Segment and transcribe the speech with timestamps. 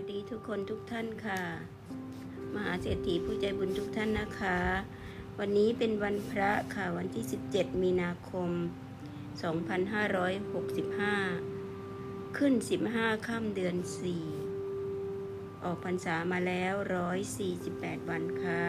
[0.00, 1.40] สวัสดีทุกคนทุกท่านค่ะ
[2.54, 4.58] มหาเศรษฐีผู้ใจบุญทุกท่านนะคะ
[5.38, 8.50] วันนี้เป็นวันพระค่ะวันที่ 17 มีนาคม
[9.38, 12.52] 2565 ขึ้น
[12.90, 13.76] 15ค่ำเดือน
[14.70, 16.74] 4 ออกพรรษามาแล้ว
[17.42, 18.64] 148 วันค่ะ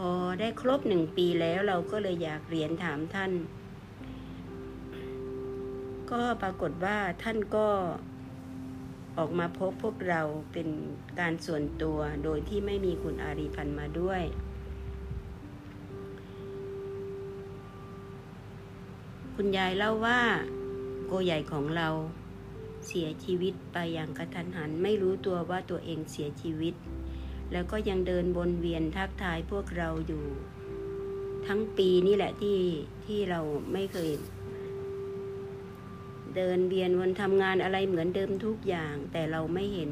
[0.05, 0.07] อ
[0.39, 3.31] ได้ครบหนึ่งปีแล้วเราก็เลยอยากเรียนถามท่าน
[6.11, 7.67] ก็ปรากฏว่าท่านก็
[9.17, 10.21] ออกมาพบพวกเรา
[10.53, 10.67] เป็น
[11.19, 14.21] การส่วนตัวโดยที่ไม่มีคุณอารีพันธ์มาด้วย
[19.35, 20.21] คุณยายเล่าว่า
[21.05, 21.89] โกใหญ่ของเรา
[22.87, 26.73] เสียชีวิตไปอย่างกระทันหัน ไม่รู้ตัวว่าตัวเองเสียชีวิต
[27.53, 30.23] แล้วก็ยังเดินวนเวียนทักทายพวกเราอยู่
[31.47, 32.57] ทั้งปีนี่แหละที่
[33.05, 33.41] ที่เรา
[33.73, 34.11] ไม่เคย
[36.35, 39.91] เดินเวียนวนทำงานอะไรเหมือนเดิมทุกอย่าง แต่เราไม่เห็น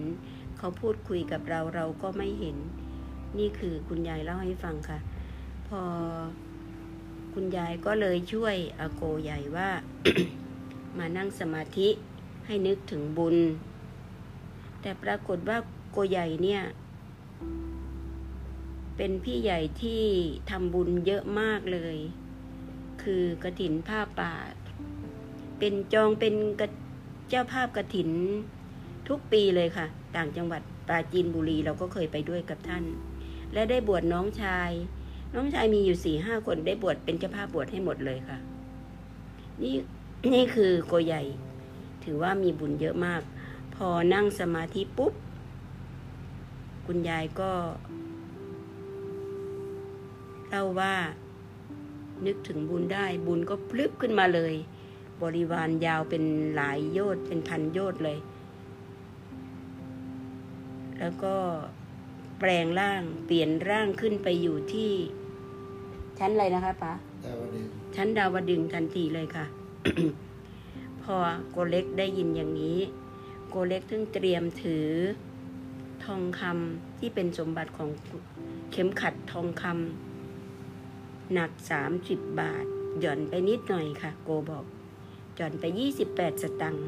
[0.58, 2.56] เขาพูดคุยกับเราเราก็ไม่เห็น
[3.40, 5.00] นี่คือคุณยายเล่าให้ฟังค่ะ
[5.68, 5.82] พอ
[7.34, 9.70] คุณยายก็เลยช่วยอาโกใหญ่ว่า
[10.98, 11.90] มานั่งสมาธิ
[12.46, 13.38] ให้นึกถึงบุญ
[14.82, 15.58] แต่ปรากฏว่า
[15.92, 16.62] โกใหญ่เนี่ย
[18.98, 20.04] เป็นพี่ใหญ่ที่
[20.50, 21.98] ทำบุญเยอะมากเลย
[23.04, 24.34] คือกระถินผ้าป่า
[25.60, 26.36] เป็นจองเป็น
[27.30, 28.10] เจ้าภาพกระถิน
[29.08, 29.86] ทุกปีเลยค่ะ
[30.16, 32.84] ต่างจังหวัดปราจีนบุรีเราก็เคยไปด้วยกับท่าน
[33.54, 34.72] และได้บวชน้องชาย
[35.36, 38.38] น้องชายมีอยู่สี่ห้าคนได้บวชเป็นเจ้าภาพบวชให้หมดเลยค่ะ
[39.62, 39.76] นี่
[40.34, 41.24] นี่คือโกใหญ่
[42.04, 43.22] ถือว่ามีบุญเยอะมาก
[43.76, 45.14] พอนั่งสมาธิปุ๊บ
[46.86, 47.52] คุณยายก็
[50.50, 50.96] เล่าว่า
[52.26, 54.54] นึกถึงบุญได้บุญก็พลึบขึ้นมาเลย
[55.22, 56.24] บริวารยาวเป็น
[56.56, 58.20] หลายโยชน์เป็นพันโยชน์เลย
[61.00, 61.36] แล้วก็
[62.40, 64.92] แปลงร่างเปลี่ยนร่างขึ้นไปอยู่ที่
[66.20, 66.94] ชั้นอะไรนะคะป๊า
[67.26, 67.66] ดาวดึง
[67.96, 69.46] ชั้นดาวดึงส์ทันทีเลยค่ะ
[71.04, 71.16] พอ
[71.52, 72.80] โกเล็กได้ยินอย่างนี้
[73.50, 74.90] โกเล็กถึงเตรียมถือ
[76.06, 77.90] ทองคำที่เป็นสมบัติของ
[78.72, 82.66] เข็มขัดทองคำหนักสามสิบบาท
[83.00, 84.66] หย่อนไปนิดหน่อยค่ะ โกบอก
[85.36, 86.88] หย่อนไปยี่สิบแปดสตังค์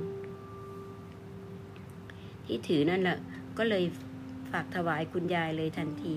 [2.45, 3.17] ที่ถือนั่นแหละ
[3.57, 3.83] ก็เลย
[4.51, 6.15] ฝากถวายคุณยายเลยทันที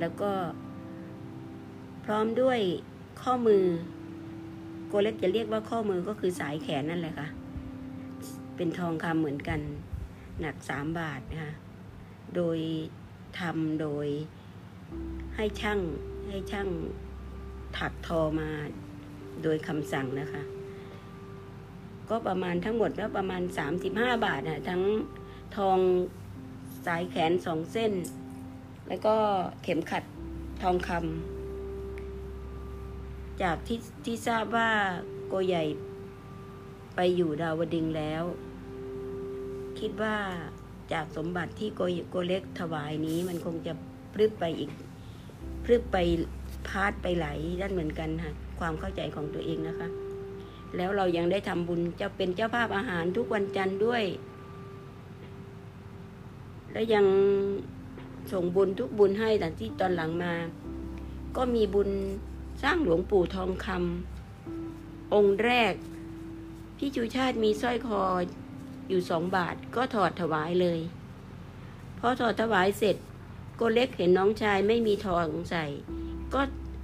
[0.00, 0.32] แล้วก็
[2.04, 2.60] พร้อมด้วย
[3.22, 3.64] ข้อมือ
[4.88, 7.28] โกเล็กจะเรียกว่าข้อมือก็คือสายแขนนั่นแหละค่ะ
[8.56, 9.60] เป็นทองคำเหมือนกัน
[10.40, 11.52] หนักสามบาทนะคะ
[12.36, 12.58] โดย
[13.40, 14.06] ทำโดย
[15.36, 15.80] ให้ช่าง
[16.28, 16.68] ให้ช่าง
[17.76, 18.50] ถักทอมา
[19.42, 20.42] โดยคำสั่งนะคะ
[22.08, 23.42] ก็ประมาณทั้งหมดแล้วประมาณ
[23.82, 24.82] 35 บาทนะทั้ง
[25.56, 25.78] ทอง
[26.86, 27.92] สายแขนสองเส้น
[28.88, 29.16] แล้วก็
[29.62, 30.04] เข็มขัด
[30.62, 31.00] ทองคำ
[33.42, 34.70] จากที่ที่ทราบว่า
[35.28, 35.64] โกใหญ่
[36.94, 38.24] ไปอยู่ดาวดึงแล้ว
[39.78, 40.16] คิดว่า
[40.92, 41.80] จากสมบัติที่โก
[42.10, 43.72] โกเล็กถวายนี้ มันคงจะ
[44.14, 44.70] พลึบไปอีก
[45.64, 45.96] พลึบไป
[46.68, 47.26] พาดไปไหล
[47.60, 49.88] ด้านเหมือนกันค่ะความเข้าใจของตัวเองนะคะ
[50.76, 54.04] แล้วเรายังได้ทำบุญจะเป็นเจ้าภาพอาหารทุกวันจันทร์ด้วย
[56.72, 57.06] และยัง
[58.32, 60.34] ส่งบุญทุกบุญให้แต่ที่ตอนหลังมา
[61.36, 61.90] ก็มีบุญ
[62.62, 65.74] สร้างหลวงปู่ทองคำองค์แรก
[66.78, 68.02] พี่ชูชาติมีสร้อยคอ
[68.90, 70.80] อยู่สองบาทก็ถอดถวายเลย
[71.98, 72.96] พอถอดถวายเสร็จ
[73.56, 75.64] โกเล็กเห็นน้องชายไม่มีทองใส่
[76.34, 76.40] ก็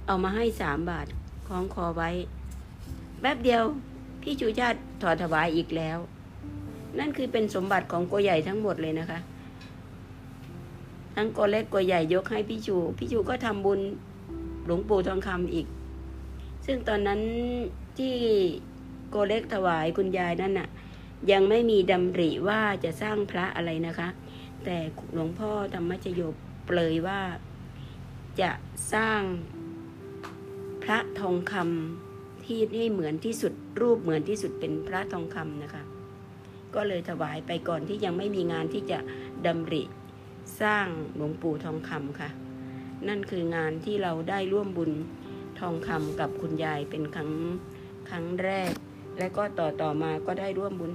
[0.07, 1.07] เอามาให้สามบาท
[1.47, 2.09] คล้องคอไว้
[3.21, 3.63] แป๊บเดียว
[4.21, 5.97] พี่ชูชาติถอดถวายอีกแล้ว
[6.99, 9.19] นั่นคือเป็นสมบัติของโกใหญ่ทั้งหมดเลยนะคะ
[11.15, 13.79] ทั้งโกเล็กโกใหญ่ยกให้พี่ชู พี่ชูก็ทำบุญ
[14.65, 15.67] หลวงปู่ทองคำอีก
[16.65, 17.21] ซึ่งตอนนั้น
[17.97, 18.15] ที่
[19.09, 20.67] โกเล็กถวายคุณยายนั่นน่ะ
[21.31, 24.09] ยังไม่มีดำริว่าจะสร้างพระอะไรนะคะ
[24.63, 24.77] แต่
[25.13, 26.21] หลวงพ่อธรรมชโย
[26.65, 27.21] เปลยว่า
[28.41, 28.51] จะ
[28.93, 29.21] สร้าง
[30.83, 35.83] พระทองคำที่ให้เหมือนที่สุดรูปเหมือนที่สุดเป็นพระทองคำนะคะ
[36.75, 38.99] ก็เลยถวายไปก่อนที่ยังไม่มีงานที่จะ
[39.45, 39.83] ดำริ
[40.61, 42.29] สร้างหลวงปู่ทองคำค่ะ
[43.07, 44.91] นั่นคืองานที่เราได้ร่วมบุญ
[45.59, 47.31] ทองคำกับคุณยายเป็นครั้ง
[48.09, 48.73] ครั้งแรก
[49.17, 50.93] และก็ต่อต่อมาก็ได้ร่วมบุญ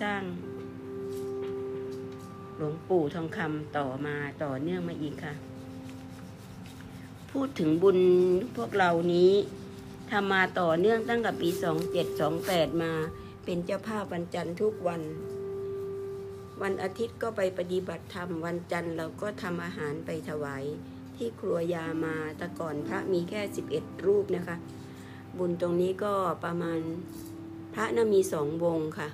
[0.00, 0.22] สร้าง
[2.56, 5.34] หลวงปู่ทองคำต่อมาต่อเนื่องมาอีกค่ะ
[7.30, 7.98] พูดถึงบุญ
[8.56, 9.32] พวกเรานี้
[10.10, 11.48] ทำมาต่อเนื่องตั้งแต่ปี
[12.10, 12.92] 2728 มา
[13.44, 15.02] เป็นเจ้าภาพวันจันทร์ทุกวัน
[16.62, 20.64] วันอาทิตย์ก็ไปปฏิบัติธรรม วันจันทร์เราก็ทำอาหารไปถวาย
[21.16, 23.40] ที่ครัวยามาแต่ก่อนพระมีแค่
[23.72, 24.56] 11 รูปนะคะ
[25.38, 26.14] บุญตรงนี้ก็
[26.44, 26.80] ประมาณ
[27.74, 29.08] พระน่ะมีสองวงค่ะ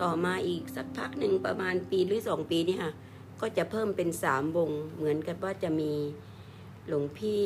[0.00, 2.92] ต่อมาอีกสักพักหนึ่งประมาณปีหรือสองปีนี่ค่ะ
[3.40, 5.92] ก็จะเพิ่มเป็นสามวง เหมือนกับว่าจะมี
[6.88, 7.44] หลวงพี่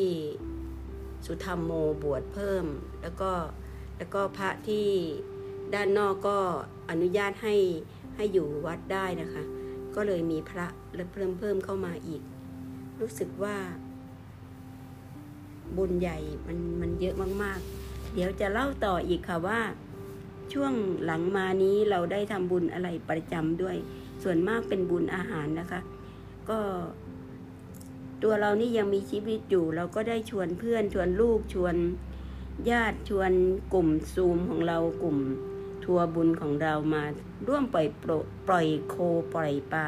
[1.26, 1.72] สุธรรมโม
[2.02, 2.66] บวชเพิ่ม
[3.02, 3.32] แล้วก็
[3.98, 4.88] แล้วก็พระที่
[5.74, 6.38] ด้านนอกก็
[6.90, 7.54] อนุญาตให้
[8.16, 9.42] ให้อยู่วัดได้นะคะ
[9.94, 12.22] ก็เลยมีพระและเพิ่มเพิ่มเข้ามาอีก
[13.00, 13.56] รู้สึกว่า
[15.76, 19.60] บุญใหญ่มันมันเยอะมากๆ เดี๋ยวจะเล่าต่ออีกค่ะว่า
[20.52, 20.72] ช่วง
[21.04, 23.76] หลังมานี้เราได้ทำบุญอะไรประจำด้วย
[24.22, 25.80] ส่วนมากเป็นบุญอาหารนะคะ
[26.48, 26.58] ก็
[28.22, 31.74] ตัวเรานี่ยังมีชีวิตอยู่ เราก็ได้ชวนเพื่อนชวนลูกชวน
[32.70, 33.32] ญาติชวน
[33.74, 35.18] กลุ่มซูมของเรากลุ่ม
[35.84, 37.02] ทัวร์บุญของเรามา
[37.48, 38.10] ร่วมปล่อยปร
[38.48, 38.94] ปล่อยโค
[39.34, 39.86] ปล่อยปลา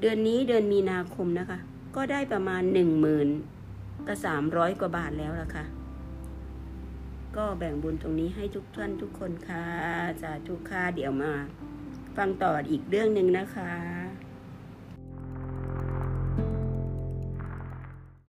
[0.00, 1.58] เดือนนี้เดือนมีนาคมนะคะ
[1.96, 3.28] ก็ได้ประมาณหนึ่งหมื่น
[4.06, 5.64] ก็สามร้อยกว่าบาทแล้วล่ะค่ะ
[7.36, 9.66] ก็แบ่งบุญตรงนี้ให้ทุกท่านทุกคนค่ะ
[10.22, 11.32] สาธุค่ะเดี๋ยวมา
[12.16, 13.72] ฟังต่ออีกเรื่องหนึ่งนะคะ